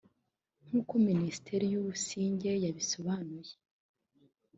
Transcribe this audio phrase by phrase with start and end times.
[0.65, 3.51] nk’uko Minisitiri Busingye yabisobanuye